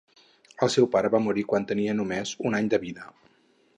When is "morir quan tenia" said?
1.25-1.95